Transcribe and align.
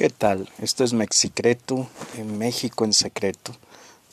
¿Qué 0.00 0.08
tal? 0.08 0.48
Esto 0.62 0.82
es 0.82 0.94
Mexicreto, 0.94 1.86
en 2.16 2.38
México 2.38 2.86
en 2.86 2.94
secreto. 2.94 3.52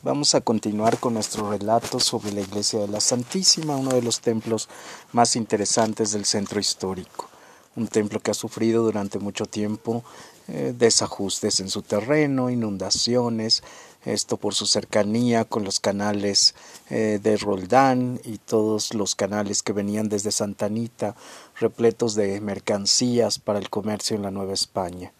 Vamos 0.03 0.35
a 0.35 0.41
continuar 0.41 0.99
con 0.99 1.13
nuestro 1.13 1.49
relato 1.49 2.01
sobre 2.01 2.33
la 2.33 2.41
iglesia 2.41 2.79
de 2.79 2.89
la 2.89 2.99
Santísima, 2.99 3.77
uno 3.77 3.91
de 3.91 4.01
los 4.01 4.19
templos 4.19 4.67
más 5.13 5.37
interesantes 5.37 6.11
del 6.11 6.25
centro 6.25 6.59
histórico. 6.59 7.29
Un 7.77 7.87
templo 7.87 8.19
que 8.19 8.31
ha 8.31 8.33
sufrido 8.33 8.83
durante 8.83 9.17
mucho 9.17 9.45
tiempo 9.45 10.03
eh, 10.49 10.73
desajustes 10.77 11.61
en 11.61 11.69
su 11.69 11.83
terreno, 11.83 12.49
inundaciones, 12.49 13.63
esto 14.03 14.35
por 14.35 14.55
su 14.55 14.65
cercanía 14.65 15.45
con 15.45 15.63
los 15.63 15.79
canales 15.79 16.53
eh, 16.89 17.17
de 17.23 17.37
Roldán 17.37 18.19
y 18.25 18.39
todos 18.39 18.93
los 18.93 19.15
canales 19.15 19.63
que 19.63 19.71
venían 19.71 20.09
desde 20.09 20.33
Santa 20.33 20.65
Anita, 20.65 21.15
repletos 21.57 22.13
de 22.13 22.41
mercancías 22.41 23.39
para 23.39 23.59
el 23.59 23.69
comercio 23.69 24.17
en 24.17 24.23
la 24.23 24.31
Nueva 24.31 24.53
España 24.53 25.13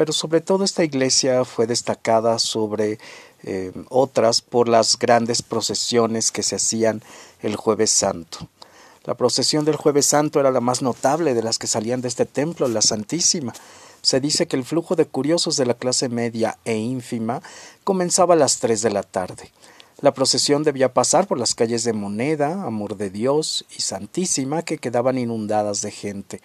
pero 0.00 0.14
sobre 0.14 0.40
todo 0.40 0.64
esta 0.64 0.82
iglesia 0.82 1.44
fue 1.44 1.66
destacada 1.66 2.38
sobre 2.38 2.98
eh, 3.42 3.70
otras 3.90 4.40
por 4.40 4.66
las 4.66 4.98
grandes 4.98 5.42
procesiones 5.42 6.30
que 6.30 6.42
se 6.42 6.56
hacían 6.56 7.02
el 7.42 7.54
jueves 7.54 7.90
santo. 7.90 8.48
La 9.04 9.12
procesión 9.14 9.66
del 9.66 9.76
jueves 9.76 10.06
santo 10.06 10.40
era 10.40 10.50
la 10.50 10.62
más 10.62 10.80
notable 10.80 11.34
de 11.34 11.42
las 11.42 11.58
que 11.58 11.66
salían 11.66 12.00
de 12.00 12.08
este 12.08 12.24
templo, 12.24 12.66
la 12.66 12.80
Santísima. 12.80 13.52
Se 14.00 14.20
dice 14.20 14.46
que 14.46 14.56
el 14.56 14.64
flujo 14.64 14.96
de 14.96 15.04
curiosos 15.04 15.58
de 15.58 15.66
la 15.66 15.74
clase 15.74 16.08
media 16.08 16.56
e 16.64 16.78
ínfima 16.78 17.42
comenzaba 17.84 18.32
a 18.32 18.38
las 18.38 18.58
tres 18.58 18.80
de 18.80 18.92
la 18.92 19.02
tarde. 19.02 19.52
La 20.00 20.14
procesión 20.14 20.62
debía 20.62 20.94
pasar 20.94 21.26
por 21.26 21.38
las 21.38 21.54
calles 21.54 21.84
de 21.84 21.92
Moneda, 21.92 22.64
Amor 22.64 22.96
de 22.96 23.10
Dios 23.10 23.66
y 23.76 23.82
Santísima 23.82 24.62
que 24.62 24.78
quedaban 24.78 25.18
inundadas 25.18 25.82
de 25.82 25.90
gente. 25.90 26.40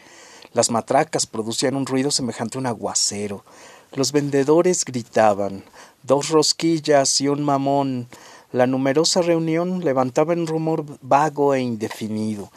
Las 0.55 0.71
matracas 0.71 1.25
producían 1.25 1.75
un 1.75 1.85
ruido 1.85 2.11
semejante 2.11 2.57
a 2.57 2.61
un 2.61 2.65
aguacero. 2.65 3.43
Los 3.91 4.13
vendedores 4.13 4.85
gritaban 4.85 5.65
dos 6.03 6.29
rosquillas 6.29 7.19
y 7.19 7.27
un 7.27 7.43
mamón. 7.43 8.07
La 8.53 8.65
numerosa 8.65 9.21
reunión 9.21 9.83
levantaba 9.83 10.31
un 10.31 10.47
rumor 10.47 10.85
vago 11.01 11.53
e 11.53 11.59
indefinido. 11.59 12.53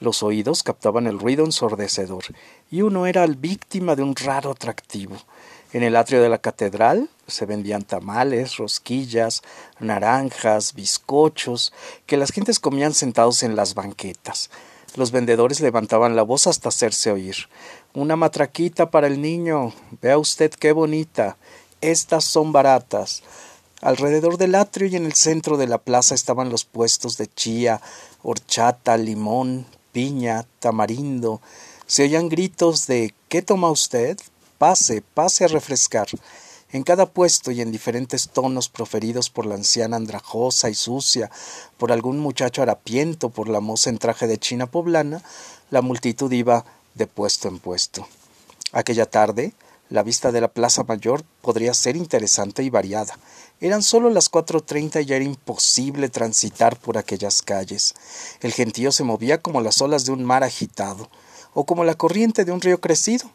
Los 0.00 0.24
oídos 0.24 0.64
captaban 0.64 1.06
el 1.06 1.20
ruido 1.20 1.44
ensordecedor, 1.44 2.24
y 2.72 2.82
uno 2.82 3.06
era 3.06 3.24
víctima 3.28 3.94
de 3.94 4.02
un 4.02 4.16
raro 4.16 4.50
atractivo. 4.50 5.16
En 5.72 5.84
el 5.84 5.94
atrio 5.94 6.20
de 6.20 6.28
la 6.28 6.38
catedral 6.38 7.08
se 7.28 7.46
vendían 7.46 7.82
tamales, 7.82 8.56
rosquillas, 8.56 9.42
naranjas, 9.78 10.74
bizcochos, 10.74 11.72
que 12.04 12.16
las 12.16 12.32
gentes 12.32 12.58
comían 12.58 12.94
sentados 12.94 13.44
en 13.44 13.54
las 13.54 13.74
banquetas. 13.74 14.50
Los 14.98 15.12
vendedores 15.12 15.60
levantaban 15.60 16.16
la 16.16 16.24
voz 16.24 16.48
hasta 16.48 16.70
hacerse 16.70 17.12
oír. 17.12 17.36
Una 17.94 18.16
matraquita 18.16 18.90
para 18.90 19.06
el 19.06 19.22
niño. 19.22 19.72
Vea 20.02 20.18
usted 20.18 20.50
qué 20.50 20.72
bonita. 20.72 21.36
Estas 21.80 22.24
son 22.24 22.50
baratas. 22.50 23.22
Alrededor 23.80 24.38
del 24.38 24.56
atrio 24.56 24.88
y 24.88 24.96
en 24.96 25.06
el 25.06 25.12
centro 25.12 25.56
de 25.56 25.68
la 25.68 25.78
plaza 25.78 26.16
estaban 26.16 26.50
los 26.50 26.64
puestos 26.64 27.16
de 27.16 27.28
chía, 27.28 27.80
horchata, 28.24 28.96
limón, 28.96 29.66
piña, 29.92 30.46
tamarindo. 30.58 31.40
Se 31.86 32.02
oían 32.02 32.28
gritos 32.28 32.88
de 32.88 33.14
¿Qué 33.28 33.40
toma 33.40 33.70
usted? 33.70 34.18
Pase, 34.58 35.04
pase 35.14 35.44
a 35.44 35.48
refrescar. 35.48 36.08
En 36.70 36.82
cada 36.82 37.06
puesto 37.06 37.50
y 37.50 37.62
en 37.62 37.72
diferentes 37.72 38.28
tonos 38.28 38.68
proferidos 38.68 39.30
por 39.30 39.46
la 39.46 39.54
anciana 39.54 39.96
andrajosa 39.96 40.68
y 40.68 40.74
sucia, 40.74 41.30
por 41.78 41.92
algún 41.92 42.18
muchacho 42.18 42.60
harapiento, 42.60 43.30
por 43.30 43.48
la 43.48 43.60
moza 43.60 43.88
en 43.88 43.96
traje 43.96 44.26
de 44.26 44.36
china 44.36 44.66
poblana, 44.66 45.22
la 45.70 45.80
multitud 45.80 46.30
iba 46.30 46.66
de 46.94 47.06
puesto 47.06 47.48
en 47.48 47.58
puesto. 47.58 48.06
Aquella 48.72 49.06
tarde, 49.06 49.54
la 49.88 50.02
vista 50.02 50.30
de 50.30 50.42
la 50.42 50.48
Plaza 50.48 50.84
Mayor 50.84 51.22
podría 51.40 51.72
ser 51.72 51.96
interesante 51.96 52.62
y 52.62 52.68
variada. 52.68 53.18
Eran 53.60 53.82
solo 53.82 54.10
las 54.10 54.28
cuatro 54.28 54.60
treinta 54.60 55.00
y 55.00 55.06
ya 55.06 55.16
era 55.16 55.24
imposible 55.24 56.10
transitar 56.10 56.78
por 56.78 56.98
aquellas 56.98 57.40
calles. 57.40 57.94
El 58.40 58.52
gentío 58.52 58.92
se 58.92 59.04
movía 59.04 59.40
como 59.40 59.62
las 59.62 59.80
olas 59.80 60.04
de 60.04 60.12
un 60.12 60.22
mar 60.22 60.44
agitado, 60.44 61.08
o 61.54 61.64
como 61.64 61.84
la 61.84 61.94
corriente 61.94 62.44
de 62.44 62.52
un 62.52 62.60
río 62.60 62.78
crecido. 62.78 63.30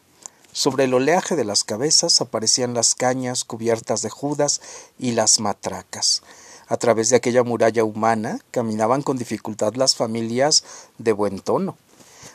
Sobre 0.56 0.84
el 0.84 0.94
oleaje 0.94 1.34
de 1.34 1.44
las 1.44 1.64
cabezas 1.64 2.20
aparecían 2.20 2.74
las 2.74 2.94
cañas 2.94 3.42
cubiertas 3.42 4.02
de 4.02 4.08
judas 4.08 4.60
y 5.00 5.10
las 5.10 5.40
matracas. 5.40 6.22
A 6.68 6.76
través 6.76 7.08
de 7.08 7.16
aquella 7.16 7.42
muralla 7.42 7.82
humana 7.82 8.38
caminaban 8.52 9.02
con 9.02 9.18
dificultad 9.18 9.74
las 9.74 9.96
familias 9.96 10.62
de 10.96 11.10
buen 11.10 11.40
tono. 11.40 11.76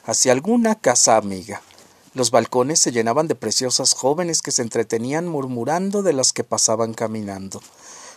Hacia 0.03 0.33
alguna 0.33 0.75
casa 0.75 1.15
amiga. 1.15 1.61
Los 2.13 2.29
balcones 2.29 2.79
se 2.79 2.91
llenaban 2.91 3.29
de 3.29 3.35
preciosas 3.35 3.93
jóvenes 3.93 4.41
que 4.41 4.51
se 4.51 4.63
entretenían 4.63 5.25
murmurando 5.25 6.03
de 6.03 6.11
las 6.11 6.33
que 6.33 6.43
pasaban 6.43 6.93
caminando. 6.93 7.61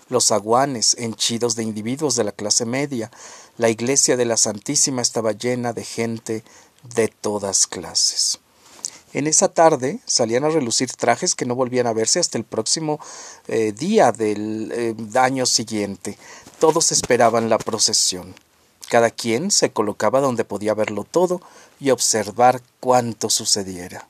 Los 0.09 0.33
aguanes, 0.33 0.97
henchidos 0.99 1.55
de 1.55 1.63
individuos 1.63 2.17
de 2.17 2.25
la 2.25 2.33
clase 2.33 2.67
media, 2.67 3.13
la 3.57 3.69
iglesia 3.69 4.17
de 4.17 4.25
la 4.25 4.37
Santísima 4.37 5.01
estaba 5.01 5.31
llena 5.31 5.73
de 5.73 5.85
gente 5.85 6.43
de 6.97 7.07
todas 7.07 7.69
clases. 7.69 8.42
En 9.15 9.27
esa 9.27 9.49
tarde 9.49 10.01
salían 10.07 10.45
a 10.45 10.49
relucir 10.49 10.91
trajes 10.93 11.35
que 11.35 11.45
no 11.45 11.55
volvían 11.55 11.87
a 11.87 11.93
verse 11.93 12.19
hasta 12.19 12.39
el 12.39 12.45
próximo 12.45 12.99
eh, 13.47 13.73
día 13.73 14.11
del 14.13 14.73
eh, 14.75 14.95
año 15.19 15.45
siguiente. 15.45 16.17
Todos 16.59 16.93
esperaban 16.93 17.51
la 17.51 17.59
procesión. 17.59 18.35
Cada 18.89 19.11
quien 19.11 19.51
se 19.51 19.71
colocaba 19.71 20.21
donde 20.21 20.45
podía 20.45 20.75
verlo 20.75 21.05
todo 21.05 21.41
y 21.79 21.91
observar 21.91 22.63
cuánto 22.81 23.29
sucediera. 23.31 24.09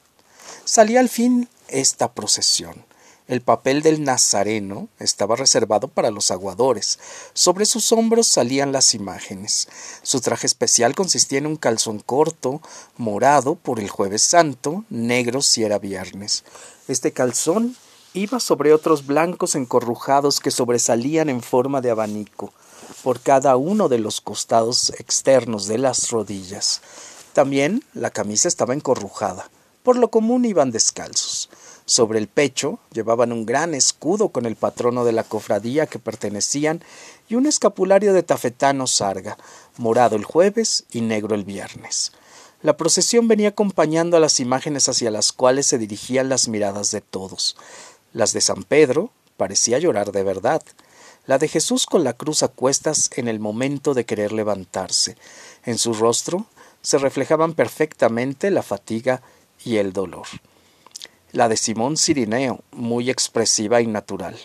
Salía 0.65 1.01
al 1.01 1.09
fin 1.09 1.49
esta 1.69 2.13
procesión. 2.13 2.85
El 3.29 3.41
papel 3.41 3.83
del 3.83 4.03
Nazareno 4.03 4.89
estaba 4.99 5.37
reservado 5.37 5.89
para 5.89 6.11
los 6.11 6.31
aguadores. 6.31 6.99
Sobre 7.35 7.67
sus 7.67 7.93
hombros 7.93 8.27
salían 8.27 8.73
las 8.73 8.95
imágenes. 8.95 9.69
Su 10.03 10.21
traje 10.21 10.47
especial 10.47 10.95
consistía 10.95 11.39
en 11.39 11.47
un 11.47 11.57
calzón 11.57 12.01
corto, 12.01 12.61
morado 12.97 13.55
por 13.55 13.79
el 13.79 13.89
jueves 13.89 14.23
santo, 14.23 14.85
negro 14.91 15.41
si 15.41 15.63
era 15.63 15.79
viernes. 15.79 16.45
Este 16.89 17.13
calzón 17.13 17.77
iba 18.13 18.41
sobre 18.41 18.75
otros 18.75 19.07
blancos 19.07 19.55
encorrujados 19.55 20.41
que 20.41 20.51
sobresalían 20.51 21.29
en 21.29 21.43
forma 21.43 21.81
de 21.81 21.91
abanico 21.91 22.53
por 23.03 23.21
cada 23.21 23.57
uno 23.57 23.89
de 23.89 23.99
los 23.99 24.21
costados 24.21 24.91
externos 24.99 25.67
de 25.67 25.79
las 25.79 26.11
rodillas. 26.11 26.83
También 27.33 27.85
la 27.95 28.11
camisa 28.11 28.49
estaba 28.49 28.75
encorrujada. 28.75 29.49
Por 29.83 29.97
lo 29.97 30.11
común 30.11 30.45
iban 30.45 30.71
descalzos. 30.71 31.49
Sobre 31.93 32.19
el 32.19 32.27
pecho 32.27 32.79
llevaban 32.95 33.33
un 33.33 33.45
gran 33.45 33.75
escudo 33.75 34.31
con 34.31 34.47
el 34.47 34.57
patrono 34.57 35.05
de 35.05 35.13
la 35.13 35.25
cofradía 35.25 35.85
que 35.85 35.99
pertenecían 35.99 36.83
y 37.29 37.35
un 37.35 37.45
escapulario 37.45 38.15
de 38.15 38.23
tafetano 38.23 38.87
sarga, 38.87 39.37
morado 39.77 40.17
el 40.17 40.25
jueves 40.25 40.87
y 40.91 41.03
negro 41.03 41.35
el 41.35 41.45
viernes. 41.45 42.13
La 42.63 42.79
procesión 42.79 43.29
venía 43.29 43.51
acompañando 43.51 44.17
a 44.17 44.21
las 44.21 44.41
imágenes 44.41 44.89
hacia 44.89 45.11
las 45.11 45.33
cuales 45.33 45.67
se 45.67 45.77
dirigían 45.77 46.31
las 46.31 46.49
miradas 46.49 46.93
de 46.93 47.03
todos. 47.03 47.59
Las 48.15 48.33
de 48.33 48.41
San 48.41 48.63
Pedro 48.63 49.11
parecía 49.37 49.79
llorar 49.79 50.13
de 50.13 50.23
verdad. 50.23 50.63
La 51.27 51.37
de 51.37 51.49
Jesús 51.49 51.85
con 51.85 52.05
la 52.05 52.15
cruz 52.15 52.43
a 52.43 52.49
cuestas 52.49 53.11
en 53.17 53.29
el 53.29 53.39
momento 53.39 53.93
de 53.93 54.07
querer 54.07 54.33
levantarse. 54.33 55.19
En 55.67 55.77
su 55.77 55.93
rostro 55.93 56.47
se 56.81 56.97
reflejaban 56.97 57.53
perfectamente 57.53 58.51
la 58.51 58.63
fatiga 58.63 59.21
y 59.63 59.77
el 59.77 59.93
dolor 59.93 60.27
la 61.33 61.49
de 61.49 61.57
Simón 61.57 61.97
Cirineo, 61.97 62.61
muy 62.73 63.09
expresiva 63.09 63.81
y 63.81 63.87
natural, 63.87 64.37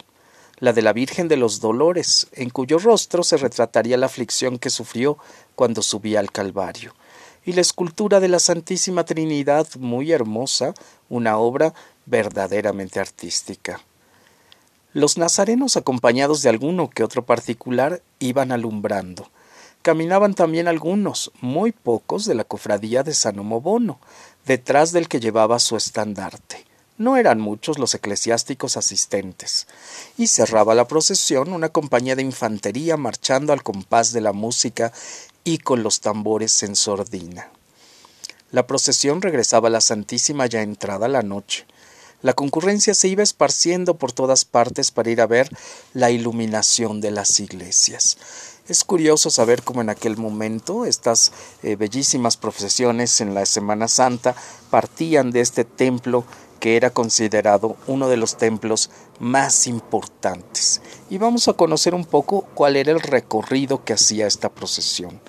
la 0.59 0.71
de 0.71 0.81
la 0.81 0.93
Virgen 0.93 1.27
de 1.27 1.35
los 1.35 1.59
Dolores, 1.59 2.27
en 2.31 2.49
cuyo 2.49 2.79
rostro 2.79 3.23
se 3.23 3.35
retrataría 3.35 3.97
la 3.97 4.05
aflicción 4.05 4.57
que 4.57 4.69
sufrió 4.69 5.17
cuando 5.55 5.81
subía 5.81 6.21
al 6.21 6.31
Calvario, 6.31 6.95
y 7.45 7.51
la 7.51 7.61
escultura 7.61 8.21
de 8.21 8.29
la 8.29 8.39
Santísima 8.39 9.03
Trinidad, 9.03 9.67
muy 9.77 10.13
hermosa, 10.13 10.73
una 11.09 11.37
obra 11.37 11.73
verdaderamente 12.05 13.01
artística. 13.01 13.81
Los 14.93 15.17
nazarenos, 15.17 15.75
acompañados 15.75 16.41
de 16.41 16.49
alguno 16.49 16.89
que 16.89 17.03
otro 17.03 17.25
particular, 17.25 18.01
iban 18.19 18.53
alumbrando. 18.53 19.29
Caminaban 19.81 20.33
también 20.33 20.69
algunos, 20.69 21.31
muy 21.41 21.73
pocos, 21.73 22.25
de 22.25 22.33
la 22.33 22.45
cofradía 22.45 23.03
de 23.03 23.13
San 23.13 23.37
Omobono, 23.39 23.99
detrás 24.45 24.93
del 24.93 25.09
que 25.09 25.19
llevaba 25.19 25.59
su 25.59 25.75
estandarte. 25.75 26.66
No 26.97 27.15
eran 27.15 27.39
muchos 27.39 27.77
los 27.77 27.93
eclesiásticos 27.93 28.75
asistentes, 28.75 29.67
y 30.17 30.27
cerraba 30.27 30.73
la 30.73 30.87
procesión 30.87 31.53
una 31.53 31.69
compañía 31.69 32.15
de 32.15 32.23
infantería 32.23 32.97
marchando 32.97 33.53
al 33.53 33.61
compás 33.61 34.13
de 34.13 34.21
la 34.21 34.33
música 34.33 34.91
y 35.43 35.59
con 35.59 35.83
los 35.83 36.01
tambores 36.01 36.63
en 36.63 36.75
sordina. 36.75 37.51
La 38.51 38.65
procesión 38.65 39.21
regresaba 39.21 39.67
a 39.67 39.71
la 39.71 39.81
Santísima 39.81 40.47
ya 40.47 40.63
entrada 40.63 41.07
la 41.07 41.21
noche. 41.21 41.67
La 42.23 42.33
concurrencia 42.33 42.95
se 42.95 43.09
iba 43.09 43.21
esparciendo 43.21 43.97
por 43.97 44.11
todas 44.11 44.43
partes 44.43 44.89
para 44.89 45.11
ir 45.11 45.21
a 45.21 45.27
ver 45.27 45.55
la 45.93 46.09
iluminación 46.09 46.99
de 46.99 47.11
las 47.11 47.39
iglesias. 47.39 48.17
Es 48.67 48.83
curioso 48.83 49.29
saber 49.29 49.61
cómo 49.61 49.81
en 49.81 49.89
aquel 49.89 50.17
momento 50.17 50.85
estas 50.85 51.31
eh, 51.61 51.75
bellísimas 51.75 52.35
procesiones 52.35 53.21
en 53.21 53.35
la 53.35 53.45
Semana 53.45 53.87
Santa 53.87 54.35
partían 54.71 55.29
de 55.31 55.41
este 55.41 55.63
templo 55.63 56.25
que 56.59 56.75
era 56.75 56.89
considerado 56.89 57.77
uno 57.87 58.09
de 58.09 58.17
los 58.17 58.37
templos 58.37 58.89
más 59.19 59.67
importantes. 59.67 60.81
Y 61.09 61.17
vamos 61.17 61.47
a 61.47 61.53
conocer 61.53 61.93
un 61.93 62.05
poco 62.05 62.45
cuál 62.53 62.75
era 62.75 62.91
el 62.91 62.99
recorrido 62.99 63.83
que 63.83 63.93
hacía 63.93 64.27
esta 64.27 64.49
procesión. 64.49 65.19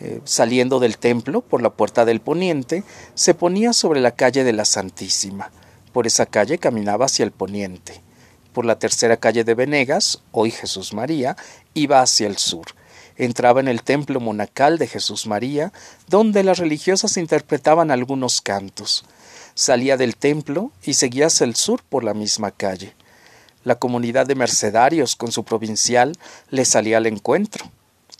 Eh, 0.00 0.20
saliendo 0.24 0.78
del 0.78 0.98
templo 0.98 1.40
por 1.40 1.60
la 1.60 1.70
puerta 1.70 2.04
del 2.04 2.20
poniente, 2.20 2.84
se 3.14 3.34
ponía 3.34 3.72
sobre 3.72 4.00
la 4.00 4.12
calle 4.12 4.44
de 4.44 4.52
la 4.52 4.64
Santísima. 4.64 5.50
Por 5.92 6.06
esa 6.06 6.26
calle 6.26 6.58
caminaba 6.58 7.06
hacia 7.06 7.24
el 7.24 7.32
poniente. 7.32 8.00
Por 8.52 8.64
la 8.64 8.78
tercera 8.78 9.16
calle 9.16 9.44
de 9.44 9.54
Venegas, 9.54 10.22
hoy 10.30 10.50
Jesús 10.50 10.92
María, 10.92 11.36
iba 11.74 12.00
hacia 12.00 12.28
el 12.28 12.38
sur. 12.38 12.66
Entraba 13.16 13.58
en 13.58 13.66
el 13.66 13.82
templo 13.82 14.20
monacal 14.20 14.78
de 14.78 14.86
Jesús 14.86 15.26
María, 15.26 15.72
donde 16.06 16.44
las 16.44 16.58
religiosas 16.58 17.16
interpretaban 17.16 17.90
algunos 17.90 18.40
cantos 18.40 19.04
salía 19.58 19.96
del 19.96 20.14
templo 20.14 20.70
y 20.84 20.94
seguía 20.94 21.26
hacia 21.26 21.42
el 21.42 21.56
sur 21.56 21.82
por 21.82 22.04
la 22.04 22.14
misma 22.14 22.52
calle. 22.52 22.94
La 23.64 23.74
comunidad 23.74 24.24
de 24.24 24.36
mercedarios 24.36 25.16
con 25.16 25.32
su 25.32 25.42
provincial 25.42 26.16
le 26.48 26.64
salía 26.64 26.98
al 26.98 27.06
encuentro. 27.06 27.68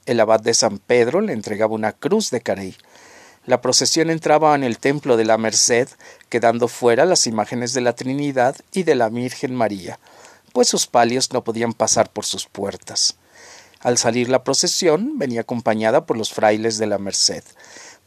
El 0.04 0.18
abad 0.18 0.40
de 0.40 0.52
San 0.52 0.78
Pedro 0.78 1.20
le 1.20 1.32
entregaba 1.32 1.76
una 1.76 1.92
cruz 1.92 2.32
de 2.32 2.40
carey. 2.40 2.76
La 3.46 3.60
procesión 3.60 4.10
entraba 4.10 4.56
en 4.56 4.64
el 4.64 4.78
templo 4.78 5.16
de 5.16 5.26
la 5.26 5.38
Merced, 5.38 5.88
quedando 6.28 6.66
fuera 6.66 7.04
las 7.04 7.28
imágenes 7.28 7.72
de 7.72 7.82
la 7.82 7.92
Trinidad 7.94 8.56
y 8.72 8.82
de 8.82 8.96
la 8.96 9.08
Virgen 9.08 9.54
María, 9.54 10.00
pues 10.52 10.66
sus 10.66 10.88
palios 10.88 11.32
no 11.32 11.44
podían 11.44 11.72
pasar 11.72 12.10
por 12.10 12.26
sus 12.26 12.46
puertas. 12.46 13.14
Al 13.78 13.96
salir 13.96 14.28
la 14.28 14.42
procesión 14.42 15.18
venía 15.18 15.42
acompañada 15.42 16.04
por 16.04 16.18
los 16.18 16.32
frailes 16.32 16.78
de 16.78 16.88
la 16.88 16.98
Merced. 16.98 17.44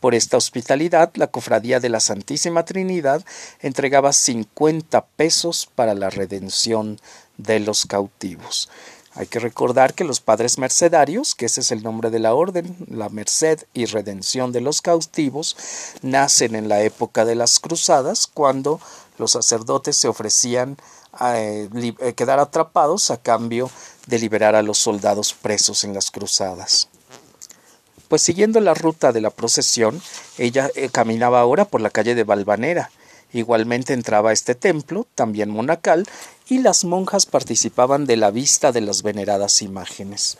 Por 0.01 0.15
esta 0.15 0.36
hospitalidad, 0.36 1.12
la 1.13 1.27
Cofradía 1.27 1.80
de 1.80 1.89
la 1.89 2.00
Santísima 2.00 2.65
Trinidad 2.65 3.24
entregaba 3.62 4.13
cincuenta 4.13 5.06
pesos 5.06 5.69
para 5.75 5.94
la 5.94 6.09
redención 6.09 7.00
de 7.38 7.59
los 7.59 7.86
cautivos. 7.86 8.68
Hay 9.13 9.27
que 9.27 9.39
recordar 9.39 9.94
que 9.94 10.03
los 10.03 10.19
padres 10.19 10.57
mercedarios, 10.57 11.36
que 11.36 11.45
ese 11.45 11.62
es 11.62 11.71
el 11.71 11.83
nombre 11.83 12.09
de 12.09 12.18
la 12.18 12.33
orden, 12.33 12.75
la 12.89 13.09
merced 13.09 13.59
y 13.74 13.86
redención 13.86 14.51
de 14.51 14.62
los 14.62 14.81
cautivos, 14.81 15.56
nacen 16.01 16.56
en 16.56 16.68
la 16.68 16.81
época 16.81 17.24
de 17.24 17.36
las 17.36 17.59
cruzadas, 17.59 18.25
cuando 18.25 18.80
los 19.19 19.33
sacerdotes 19.33 19.97
se 19.97 20.07
ofrecían 20.07 20.77
a 21.13 21.39
eh, 21.39 21.69
eh, 22.00 22.13
quedar 22.13 22.39
atrapados 22.39 23.12
a 23.12 23.18
cambio 23.18 23.69
de 24.07 24.18
liberar 24.18 24.56
a 24.56 24.63
los 24.63 24.80
soldados 24.80 25.33
presos 25.33 25.83
en 25.83 25.94
las 25.94 26.09
cruzadas. 26.09 26.88
Pues 28.11 28.23
siguiendo 28.23 28.59
la 28.59 28.73
ruta 28.73 29.13
de 29.13 29.21
la 29.21 29.29
procesión, 29.29 30.01
ella 30.37 30.69
eh, 30.75 30.89
caminaba 30.89 31.39
ahora 31.39 31.63
por 31.63 31.79
la 31.79 31.89
calle 31.89 32.13
de 32.13 32.25
Valvanera. 32.25 32.91
Igualmente 33.31 33.93
entraba 33.93 34.33
este 34.33 34.53
templo, 34.53 35.07
también 35.15 35.49
monacal, 35.49 36.05
y 36.49 36.57
las 36.57 36.83
monjas 36.83 37.25
participaban 37.25 38.05
de 38.05 38.17
la 38.17 38.29
vista 38.29 38.73
de 38.73 38.81
las 38.81 39.01
veneradas 39.01 39.61
imágenes. 39.61 40.37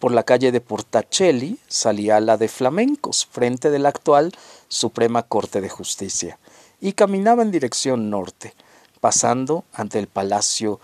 Por 0.00 0.12
la 0.12 0.24
calle 0.24 0.52
de 0.52 0.60
Portacelli 0.60 1.58
salía 1.66 2.20
la 2.20 2.36
de 2.36 2.48
Flamencos, 2.48 3.26
frente 3.32 3.70
de 3.70 3.78
la 3.78 3.88
actual 3.88 4.30
Suprema 4.68 5.22
Corte 5.22 5.62
de 5.62 5.70
Justicia, 5.70 6.38
y 6.78 6.92
caminaba 6.92 7.42
en 7.42 7.52
dirección 7.52 8.10
norte, 8.10 8.52
pasando 9.00 9.64
ante 9.72 9.98
el 9.98 10.08
Palacio 10.08 10.78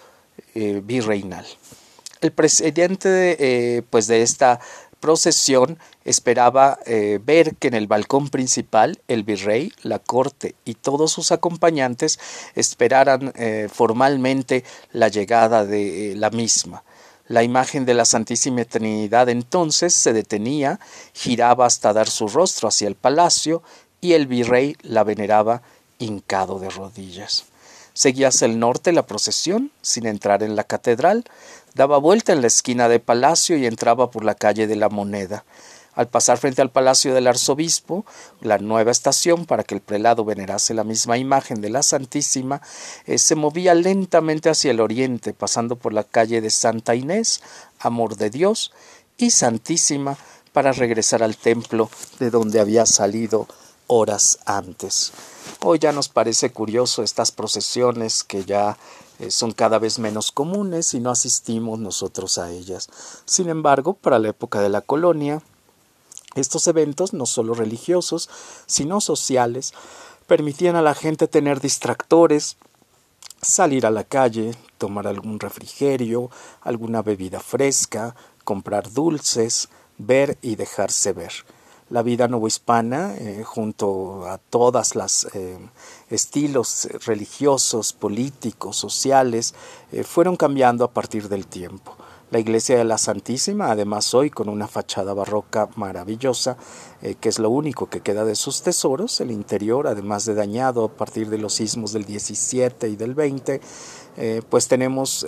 eh, 0.55 0.81
Virreinal. 0.83 1.45
El 2.23 2.33
presidente 2.33 3.37
eh, 3.39 3.83
pues 3.91 4.07
de 4.07 4.23
esta 4.23 4.61
procesión 5.01 5.79
esperaba 6.05 6.79
eh, 6.87 7.19
ver 7.25 7.57
que 7.57 7.69
en 7.69 7.75
el 7.75 7.87
balcón 7.87 8.29
principal 8.29 9.01
el 9.09 9.25
virrey, 9.25 9.73
la 9.83 9.99
corte 9.99 10.55
y 10.65 10.75
todos 10.75 11.11
sus 11.11 11.33
acompañantes 11.33 12.21
esperaran 12.55 13.33
eh, 13.37 13.69
formalmente 13.73 14.63
la 14.93 15.09
llegada 15.09 15.65
de 15.65 16.13
eh, 16.13 16.17
la 16.17 16.31
misma. 16.31 16.85
La 17.27 17.43
imagen 17.43 17.85
de 17.87 17.95
la 17.95 18.05
Santísima 18.05 18.65
Trinidad 18.65 19.29
entonces 19.29 19.95
se 19.95 20.13
detenía, 20.13 20.81
giraba 21.15 21.67
hasta 21.67 21.93
dar 21.93 22.09
su 22.09 22.29
rostro 22.29 22.69
hacia 22.69 22.89
el 22.89 22.97
palacio 22.97 23.63
y 24.01 24.13
el 24.13 24.27
virrey 24.27 24.77
la 24.83 25.05
veneraba 25.05 25.63
hincado 25.99 26.59
de 26.59 26.71
rodillas. 26.71 27.45
Seguía 27.93 28.29
hacia 28.29 28.47
el 28.47 28.59
norte 28.59 28.93
la 28.93 29.07
procesión, 29.07 29.73
sin 29.83 30.07
entrar 30.07 30.43
en 30.43 30.57
la 30.57 30.65
catedral, 30.65 31.25
daba 31.75 31.99
vuelta 31.99 32.33
en 32.33 32.41
la 32.41 32.47
esquina 32.47 32.89
de 32.89 33.01
palacio 33.01 33.57
y 33.57 33.67
entraba 33.67 34.11
por 34.11 34.25
la 34.25 34.35
calle 34.35 34.67
de 34.67 34.77
la 34.77 34.89
Moneda. 34.89 35.45
Al 35.95 36.09
pasar 36.09 36.39
frente 36.39 36.63
al 36.63 36.71
palacio 36.71 37.15
del 37.15 37.27
arzobispo, 37.27 38.07
la 38.41 38.59
nueva 38.59 38.91
estación 38.93 39.45
para 39.45 39.65
que 39.65 39.75
el 39.75 39.81
prelado 39.81 40.25
venerase 40.25 40.73
la 40.73 40.85
misma 40.85 41.19
imagen 41.19 41.61
de 41.61 41.69
la 41.69 41.83
Santísima, 41.83 42.63
eh, 43.07 43.19
se 43.19 43.35
movía 43.35 43.75
lentamente 43.75 44.49
hacia 44.49 44.71
el 44.71 44.81
oriente, 44.81 45.35
pasando 45.35 45.77
por 45.77 45.93
la 45.93 46.05
calle 46.05 46.41
de 46.41 46.51
Santa 46.51 46.95
Inés, 46.95 47.43
Amor 47.81 48.17
de 48.17 48.31
Dios, 48.31 48.73
y 49.19 49.31
Santísima, 49.31 50.17
para 50.53 50.73
regresar 50.73 51.23
al 51.23 51.37
templo 51.37 51.91
de 52.19 52.31
donde 52.31 52.61
había 52.61 52.87
salido 52.87 53.47
horas 53.87 54.39
antes. 54.47 55.13
Hoy 55.61 55.81
ya 55.81 55.93
nos 55.93 56.09
parece 56.09 56.51
curioso 56.51 57.03
estas 57.03 57.33
procesiones 57.33 58.25
que 58.25 58.45
ya 58.45 58.79
son 59.29 59.53
cada 59.53 59.79
vez 59.79 59.99
menos 59.99 60.33
comunes 60.33 60.95
y 60.95 61.01
no 61.01 61.11
asistimos 61.11 61.79
nosotros 61.79 62.39
a 62.39 62.51
ellas. 62.51 62.89
Sin 63.27 63.49
embargo, 63.49 63.95
para 63.95 64.19
la 64.19 64.29
época 64.29 64.61
de 64.61 64.71
la 64.71 64.81
colonia, 64.81 65.43
estos 66.35 66.67
eventos, 66.69 67.13
no 67.13 67.27
solo 67.27 67.55
religiosos, 67.55 68.31
sino 68.67 69.01
sociales, 69.01 69.75
permitían 70.27 70.77
a 70.77 70.83
la 70.83 70.95
gente 70.95 71.29
tener 71.29 71.61
distractores, 71.61 72.57
salir 73.43 73.85
a 73.85 73.91
la 73.91 74.05
calle, 74.05 74.55
tomar 74.79 75.07
algún 75.07 75.41
refrigerio, 75.41 76.31
alguna 76.63 77.03
bebida 77.03 77.41
fresca, 77.41 78.15
comprar 78.45 78.93
dulces, 78.93 79.69
ver 79.99 80.39
y 80.41 80.57
dejarse 80.57 81.13
ver 81.13 81.33
la 81.91 82.03
vida 82.03 82.29
novohispana 82.29 83.17
eh, 83.17 83.43
junto 83.45 84.27
a 84.27 84.39
todas 84.39 84.95
las 84.95 85.27
eh, 85.35 85.59
estilos 86.09 86.89
religiosos, 87.05 87.93
políticos, 87.93 88.77
sociales, 88.77 89.55
eh, 89.93 90.05
fueron 90.05 90.37
cambiando 90.37 90.85
a 90.85 90.93
partir 90.93 91.29
del 91.29 91.47
tiempo. 91.47 91.97
La 92.31 92.39
iglesia 92.39 92.79
de 92.79 92.85
la 92.85 92.97
Santísima, 92.97 93.73
además 93.73 94.15
hoy 94.15 94.31
con 94.31 94.49
una 94.49 94.69
fachada 94.69 95.13
barroca 95.15 95.69
maravillosa, 95.75 96.57
que 97.19 97.29
es 97.29 97.41
lo 97.41 97.51
único 97.51 97.91
que 97.91 98.03
queda 98.03 98.25
de 98.25 98.37
sus 98.37 98.63
tesoros, 98.63 99.21
el 99.21 99.33
interior, 99.33 99.89
además 99.89 100.27
de 100.27 100.35
dañado 100.35 100.85
a 100.85 100.89
partir 100.91 101.29
de 101.29 101.39
los 101.39 101.55
sismos 101.55 101.93
del 101.93 102.05
17 102.05 102.89
y 102.89 102.95
del 102.95 103.17
20, 103.17 103.61
pues 104.49 104.69
tenemos 104.69 105.27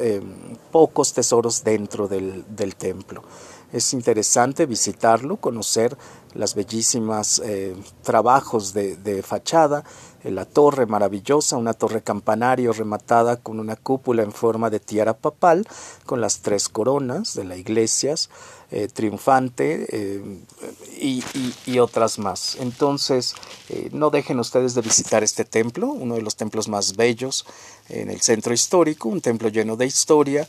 pocos 0.70 1.12
tesoros 1.12 1.64
dentro 1.64 2.06
del 2.06 2.76
templo. 2.76 3.24
Es 3.72 3.94
interesante 3.94 4.66
visitarlo, 4.66 5.38
conocer 5.38 5.96
las 6.34 6.54
bellísimas 6.54 7.40
eh, 7.44 7.74
trabajos 8.02 8.72
de, 8.72 9.22
fachada, 9.22 9.84
eh, 10.24 10.30
la 10.30 10.44
torre 10.44 10.86
maravillosa, 10.86 11.56
una 11.56 11.72
torre 11.72 12.02
campanario 12.02 12.72
rematada 12.72 13.36
con 13.36 13.60
una 13.60 13.76
cúpula 13.76 14.22
en 14.22 14.32
forma 14.32 14.70
de 14.70 14.80
tiara 14.80 15.14
papal, 15.14 15.66
con 16.06 16.20
las 16.20 16.40
tres 16.40 16.68
coronas 16.68 17.34
de 17.34 17.44
la 17.44 17.56
iglesia, 17.56 18.14
eh, 18.70 18.88
triunfante 18.88 19.86
y, 20.98 21.78
otras 21.78 22.18
más. 22.18 22.56
Entonces, 22.60 23.34
no 23.90 24.10
dejen 24.10 24.38
ustedes 24.38 24.74
de 24.74 24.82
visitar 24.82 25.22
este 25.24 25.44
templo, 25.44 25.88
uno 25.88 26.14
de 26.14 26.22
los 26.22 26.36
templos 26.36 26.68
más 26.68 26.96
bellos 26.96 27.44
en 27.88 28.10
el 28.10 28.20
centro 28.20 28.54
histórico, 28.54 29.08
un 29.08 29.20
templo 29.20 29.48
lleno 29.48 29.76
de 29.76 29.86
historia. 29.86 30.46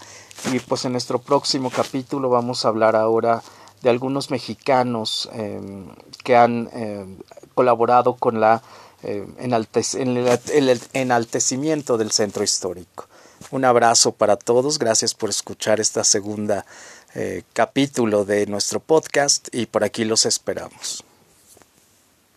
Y 0.51 0.59
pues 0.59 0.85
en 0.85 0.91
nuestro 0.93 1.19
próximo 1.19 1.69
capítulo 1.69 2.29
vamos 2.29 2.65
a 2.65 2.67
hablar 2.69 2.95
ahora 2.95 3.41
de 3.81 3.89
algunos 3.89 4.31
mexicanos 4.31 5.29
em, 5.33 5.87
que 6.23 6.35
han 6.35 6.69
em, 6.73 7.17
colaborado 7.53 8.15
con 8.15 8.39
la, 8.39 8.61
em, 9.03 9.27
el 9.37 10.81
enaltecimiento 10.93 11.97
del 11.97 12.11
centro 12.11 12.43
histórico. 12.43 13.07
Un 13.51 13.65
abrazo 13.65 14.13
para 14.13 14.37
todos, 14.37 14.79
gracias 14.79 15.13
por 15.13 15.29
escuchar 15.29 15.79
esta 15.79 16.03
segunda 16.03 16.65
eh, 17.13 17.43
capítulo 17.53 18.25
de 18.25 18.47
nuestro 18.47 18.79
podcast 18.79 19.47
y 19.51 19.65
por 19.67 19.83
aquí 19.83 20.05
los 20.05 20.25
esperamos. 20.25 21.03